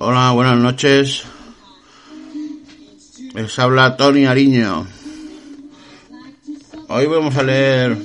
[0.00, 1.24] Hola, buenas noches.
[3.34, 4.86] Les habla Tony Ariño.
[6.88, 7.98] Hoy vamos a leer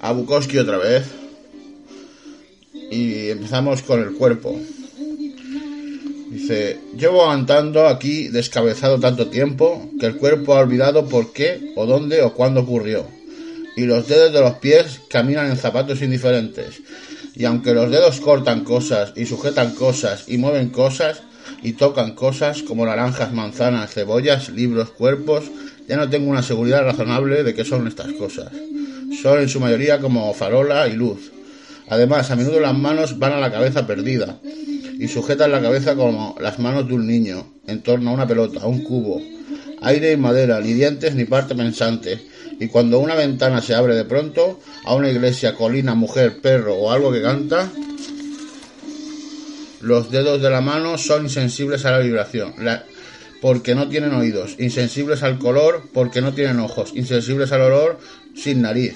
[0.00, 1.10] a Bukowski otra vez.
[2.90, 4.58] Y empezamos con el cuerpo.
[6.30, 11.84] Dice, llevo aguantando aquí descabezado tanto tiempo que el cuerpo ha olvidado por qué o
[11.84, 13.06] dónde o cuándo ocurrió.
[13.76, 16.82] Y los dedos de los pies caminan en zapatos indiferentes
[17.34, 21.22] y aunque los dedos cortan cosas y sujetan cosas y mueven cosas
[21.62, 25.44] y tocan cosas como naranjas, manzanas, cebollas, libros, cuerpos,
[25.88, 28.52] ya no tengo una seguridad razonable de qué son estas cosas.
[29.22, 31.32] Son en su mayoría como farola y luz.
[31.88, 34.38] Además, a menudo las manos van a la cabeza perdida
[34.98, 38.60] y sujetan la cabeza como las manos de un niño en torno a una pelota,
[38.60, 39.20] a un cubo.
[39.82, 42.20] Aire y madera, ni dientes ni parte pensante
[42.62, 46.92] y cuando una ventana se abre de pronto a una iglesia, colina, mujer, perro o
[46.92, 47.68] algo que canta,
[49.80, 52.54] los dedos de la mano son insensibles a la vibración,
[53.40, 57.98] porque no tienen oídos, insensibles al color porque no tienen ojos, insensibles al olor
[58.36, 58.94] sin nariz.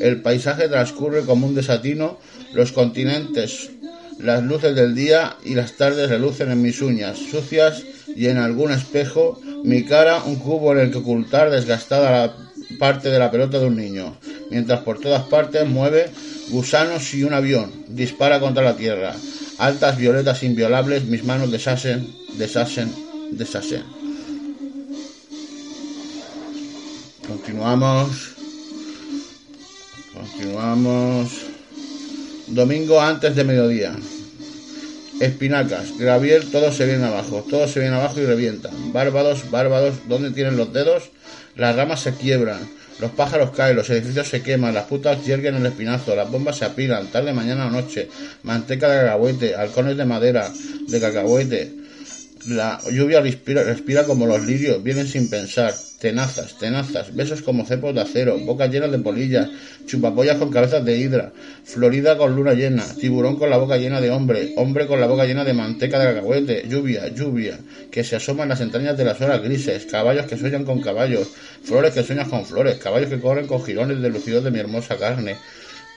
[0.00, 2.18] El paisaje transcurre como un desatino,
[2.52, 3.70] los continentes,
[4.18, 7.84] las luces del día y las tardes relucen en mis uñas, sucias
[8.16, 12.43] y en algún espejo, mi cara un cubo en el que ocultar desgastada la
[12.78, 14.16] parte de la pelota de un niño,
[14.50, 16.10] mientras por todas partes mueve
[16.50, 19.14] gusanos y un avión, dispara contra la tierra.
[19.58, 22.06] Altas violetas inviolables, mis manos deshacen,
[22.36, 22.92] deshacen,
[23.30, 23.84] deshacen.
[27.26, 28.34] Continuamos.
[30.12, 31.30] Continuamos.
[32.48, 33.96] Domingo antes de mediodía.
[35.20, 38.92] Espinacas, gravier, todos se vienen abajo, todos se vienen abajo y revientan.
[38.92, 41.04] Bárbados, bárbados, ¿dónde tienen los dedos?
[41.56, 42.60] Las ramas se quiebran,
[43.00, 46.64] los pájaros caen, los edificios se queman, las putas yerguen el espinazo, las bombas se
[46.64, 48.08] apilan, tarde, mañana o noche,
[48.42, 50.50] manteca de cacahuete, halcones de madera,
[50.88, 51.72] de cacahuete.
[52.46, 57.94] La lluvia respira, respira como los lirios, vienen sin pensar, tenazas, tenazas, besos como cepos
[57.94, 59.48] de acero, bocas llenas de polillas,
[59.86, 61.32] chupapollas con cabezas de hidra,
[61.64, 65.24] florida con luna llena, tiburón con la boca llena de hombre, hombre con la boca
[65.24, 67.58] llena de manteca de cacahuete, lluvia, lluvia,
[67.90, 71.26] que se asoman las entrañas de las horas grises, caballos que sueñan con caballos,
[71.62, 74.98] flores que sueñan con flores, caballos que corren con jirones de lucidos de mi hermosa
[74.98, 75.38] carne,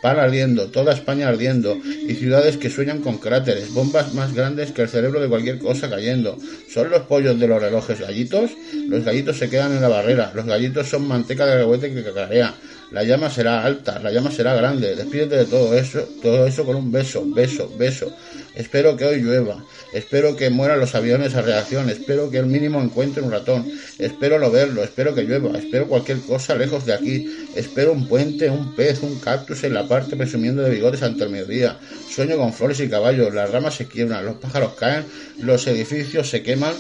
[0.02, 4.84] pan ardiendo, toda España ardiendo, y ciudades que sueñan con cráteres, bombas más grandes que
[4.84, 6.38] el cerebro de cualquier cosa cayendo.
[6.69, 8.52] ¿Son los pollos de los relojes gallitos?
[8.88, 12.53] Los gallitos se quedan en la barrera, los gallitos son manteca de agüete que cacarea.
[12.92, 14.96] La llama será alta, la llama será grande.
[14.96, 18.14] Despídete de todo eso, todo eso con un beso, beso, beso.
[18.56, 19.62] Espero que hoy llueva.
[19.92, 21.90] Espero que mueran los aviones a reacción.
[21.90, 23.70] Espero que el mínimo encuentre un ratón.
[24.00, 24.84] Espero no verlo.
[24.84, 25.58] Espero que llueva.
[25.58, 27.47] Espero cualquier cosa lejos de aquí.
[27.56, 31.30] Espero un puente, un pez, un cactus en la parte presumiendo de bigotes ante el
[31.30, 31.78] mediodía.
[32.09, 33.34] Sueño con flores y caballos.
[33.34, 34.26] Las ramas se quiebran.
[34.26, 35.06] Los pájaros caen.
[35.40, 36.74] Los edificios se queman.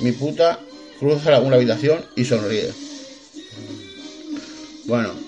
[0.00, 0.60] Mi puta
[1.00, 2.70] cruza una habitación y sonríe.
[4.86, 5.27] Bueno,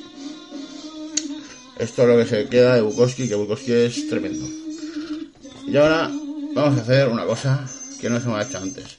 [1.80, 4.46] esto es lo que se queda de Bukowski, que Bukowski es tremendo.
[5.66, 6.10] Y ahora
[6.54, 7.66] vamos a hacer una cosa
[8.00, 8.98] que no se me hecho antes.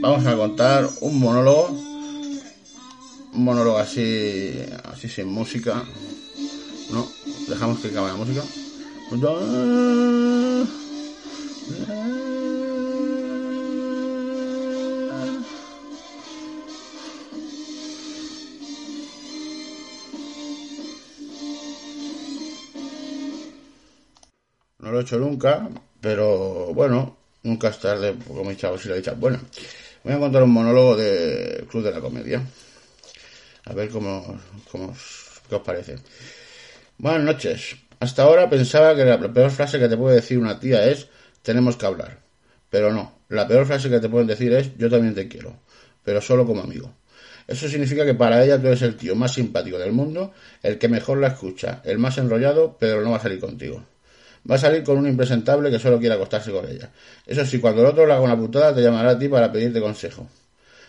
[0.00, 4.52] Vamos a contar un monólogo, un monólogo así,
[4.84, 5.82] así sin música.
[6.90, 7.08] No,
[7.48, 8.42] dejamos que acabe la música.
[25.02, 25.68] Hecho nunca,
[26.00, 29.38] pero bueno, nunca es tarde, como he dicho, si la dicha bueno.
[30.04, 32.42] Voy a contar un monólogo de Club de la Comedia.
[33.64, 34.40] A ver cómo,
[34.70, 35.96] cómo os parece.
[36.98, 37.76] Buenas noches.
[38.00, 41.06] Hasta ahora pensaba que la peor frase que te puede decir una tía es
[41.42, 42.18] tenemos que hablar.
[42.68, 45.60] Pero no, la peor frase que te pueden decir es yo también te quiero,
[46.02, 46.92] pero solo como amigo.
[47.46, 50.32] Eso significa que para ella tú eres el tío más simpático del mundo,
[50.62, 53.84] el que mejor la escucha, el más enrollado, pero no va a salir contigo
[54.50, 56.90] va a salir con un impresentable que solo quiere acostarse con ella.
[57.26, 59.80] Eso sí, cuando el otro le haga una putada, te llamará a ti para pedirte
[59.80, 60.28] consejo.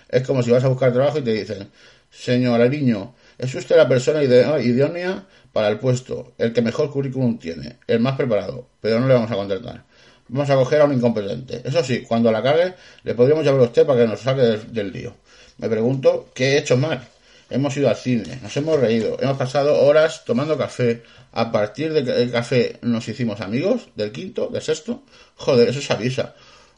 [0.10, 1.70] Es como si vas a buscar trabajo y te dicen,
[2.12, 7.78] señor Ariño, Es usted la persona idónea para el puesto, el que mejor currículum tiene,
[7.88, 9.84] el más preparado, pero no le vamos a contratar.
[10.28, 11.62] Vamos a coger a un incompetente.
[11.64, 12.74] Eso sí, cuando la cague,
[13.04, 15.14] le podríamos llamar a usted para que nos saque del, lío.
[15.58, 17.08] Me pregunto, ¿qué he hecho mal?
[17.50, 21.04] Hemos ido al cine, nos hemos reído, hemos pasado horas tomando café.
[21.32, 25.04] A partir del café nos hicimos amigos, del quinto, del sexto.
[25.36, 26.36] Joder, eso se avisa.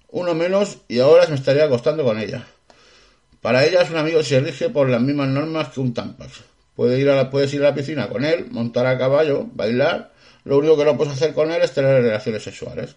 [0.09, 2.45] Uno menos y ahora me estaría acostando con ella.
[3.41, 6.41] Para ella es un amigo y se rige por las mismas normas que un Tampax.
[6.75, 10.13] Puedes ir a la, ir a la piscina con él, montar a caballo, bailar.
[10.44, 12.95] Lo único que no puedes hacer con él es tener relaciones sexuales.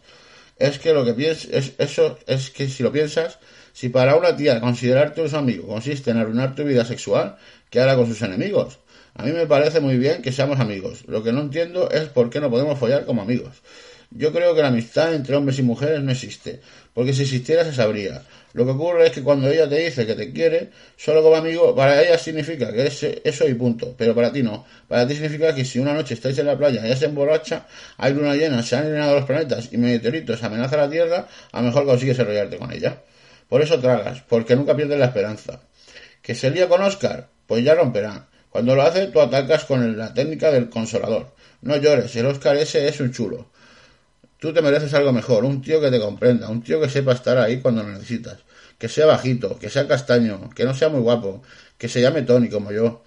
[0.57, 3.39] Es que lo que piensas, es, eso es que si lo piensas,
[3.79, 7.37] si para una tía considerarte un amigo consiste en arruinar tu vida sexual,
[7.71, 8.81] ¿qué hará con sus enemigos?
[9.15, 11.05] A mí me parece muy bien que seamos amigos.
[11.07, 13.63] Lo que no entiendo es por qué no podemos follar como amigos.
[14.11, 16.61] Yo creo que la amistad entre hombres y mujeres no existe,
[16.93, 18.25] porque si existiera se sabría.
[18.53, 21.77] Lo que ocurre es que cuando ella te dice que te quiere, solo como amigo,
[21.77, 24.67] para ella significa que es eso y punto, pero para ti no.
[24.89, 27.69] Para ti significa que si una noche estáis en la playa y ella se emborracha,
[27.97, 31.69] hay luna llena, se han eliminado los planetas y meteoritos amenaza la Tierra, a lo
[31.69, 32.99] mejor consigues enrollarte con ella.
[33.49, 35.61] Por eso tragas, porque nunca pierdes la esperanza.
[36.23, 37.29] ¿Que se lía con Oscar?
[37.47, 38.29] Pues ya romperá.
[38.51, 41.35] Cuando lo hace, tú atacas con la técnica del consolador.
[41.63, 43.51] No llores, el Oscar ese es un chulo.
[44.39, 47.39] Tú te mereces algo mejor, un tío que te comprenda, un tío que sepa estar
[47.39, 48.39] ahí cuando lo necesitas,
[48.79, 51.43] que sea bajito, que sea castaño, que no sea muy guapo,
[51.77, 53.03] que se llame Tony como yo.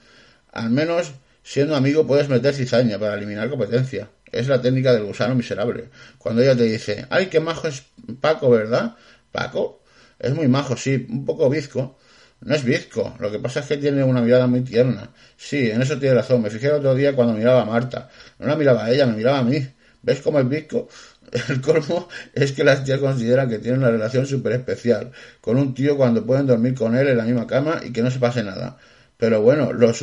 [0.51, 1.11] Al menos,
[1.43, 4.09] siendo amigo, puedes meter cizaña para eliminar competencia.
[4.31, 5.89] Es la técnica del gusano miserable.
[6.17, 7.83] Cuando ella te dice, ay, qué majo es
[8.19, 8.95] Paco, ¿verdad?
[9.31, 9.80] Paco
[10.21, 11.97] es muy majo, sí, un poco bizco.
[12.41, 15.11] No es bizco, lo que pasa es que tiene una mirada muy tierna.
[15.37, 16.41] Sí, en eso tiene razón.
[16.41, 18.09] Me fijé el otro día cuando miraba a Marta.
[18.39, 19.59] No la miraba a ella, me miraba a mí.
[20.01, 20.87] ¿Ves cómo es bizco?
[21.49, 25.73] El colmo es que las tías consideran que tienen una relación súper especial con un
[25.73, 28.43] tío cuando pueden dormir con él en la misma cama y que no se pase
[28.43, 28.77] nada.
[29.21, 29.93] Pero bueno, lo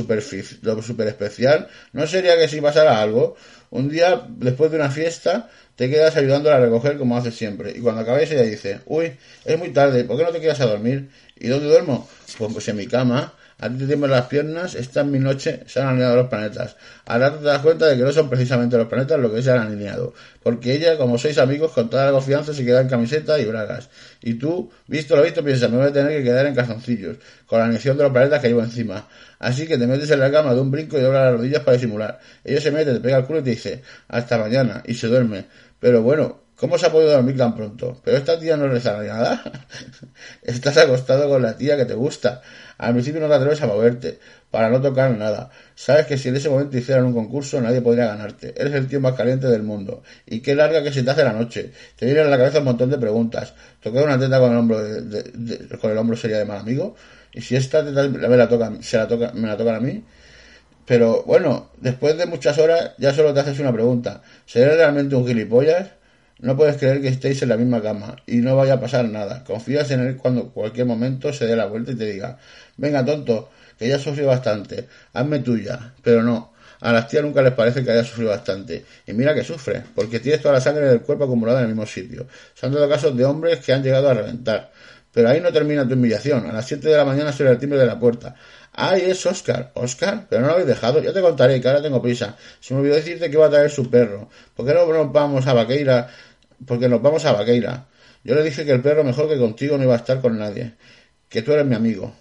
[0.63, 0.77] lo
[1.09, 3.35] especial no sería que si pasara algo,
[3.71, 7.73] un día después de una fiesta te quedas ayudándola a recoger como haces siempre.
[7.77, 10.67] Y cuando acabáis ella dice, uy, es muy tarde, ¿por qué no te quedas a
[10.67, 11.11] dormir?
[11.35, 12.09] ¿Y dónde duermo?
[12.39, 15.65] Pues, pues en mi cama a ti te tiemblan las piernas, esta en mi noche
[15.67, 16.77] se han alineado los planetas.
[17.07, 19.59] Ahora te das cuenta de que no son precisamente los planetas lo que se han
[19.59, 23.47] alineado, porque ella, como sois amigos, con toda la confianza se queda en camiseta y
[23.47, 23.91] bragas.
[24.23, 27.17] Y tú, visto lo visto, piensas, me voy a tener que quedar en calzoncillos,
[27.47, 29.09] con la alineación de los planetas que llevo encima.
[29.41, 31.77] Así que te metes en la cama de un brinco y doblas las rodillas para
[31.77, 32.21] disimular.
[32.45, 35.47] Ella se mete, te pega el culo y te dice, hasta mañana, y se duerme.
[35.81, 38.01] Pero bueno, ¿Cómo se ha podido dormir tan pronto?
[38.05, 39.41] Pero esta tía no le sale nada.
[40.43, 42.43] Estás acostado con la tía que te gusta.
[42.79, 44.19] Al principio no te atreves a moverte,
[44.51, 45.51] para no tocar nada.
[45.77, 48.55] Sabes que si en ese momento hicieran un concurso nadie podría ganarte.
[48.57, 50.03] Eres el tío más caliente del mundo.
[50.27, 51.71] Y qué larga que se te hace la noche.
[51.97, 53.55] Te vienen a la cabeza un montón de preguntas.
[53.81, 54.79] ¿Tocar una teta con el hombro
[55.81, 56.97] con el hombro sería de mal amigo?
[57.33, 60.03] Y si esta teta me la toca, se la toca, me la tocan a mí,
[60.87, 64.23] pero bueno, después de muchas horas ya solo te haces una pregunta.
[64.47, 65.98] ¿Seré realmente un gilipollas?
[66.41, 69.43] No puedes creer que estéis en la misma cama y no vaya a pasar nada.
[69.45, 72.39] Confías en él cuando cualquier momento se dé la vuelta y te diga,
[72.77, 75.95] venga tonto, que ya sufrido bastante, hazme tuya.
[76.03, 78.85] Pero no, a las tías nunca les parece que haya sufrido bastante.
[79.07, 81.87] Y mira que sufre, porque tienes toda la sangre del cuerpo acumulada en el mismo
[81.87, 82.27] sitio.
[82.55, 84.71] Se han dado casos de hombres que han llegado a reventar.
[85.13, 86.47] Pero ahí no termina tu humillación.
[86.47, 88.37] A las 7 de la mañana suena el timbre de la puerta.
[88.73, 89.73] ¡Ay, es Oscar!
[89.75, 90.27] ¿Oscar?
[90.29, 91.03] Pero no lo habéis dejado.
[91.03, 92.37] Ya te contaré, que ahora tengo prisa.
[92.61, 94.29] Se me olvidó decirte que iba a traer su perro.
[94.55, 96.09] ¿Por qué no vamos a Vaqueira
[96.67, 97.87] porque nos vamos a Vaqueira.
[98.25, 100.75] Yo le dije que el perro mejor que contigo no iba a estar con nadie,
[101.29, 102.15] que tú eres mi amigo.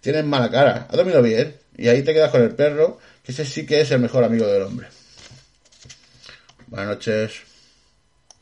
[0.00, 3.44] Tienes mala cara, ha dormido bien, y ahí te quedas con el perro, que ese
[3.44, 4.88] sí que es el mejor amigo del hombre.
[6.66, 7.55] Buenas noches.